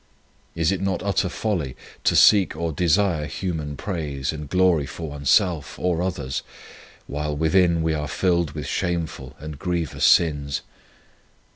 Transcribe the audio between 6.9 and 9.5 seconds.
while within we are filled with shameful